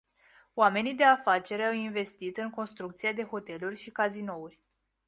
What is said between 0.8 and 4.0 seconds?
de afaceri au investit în construcția de hoteluri și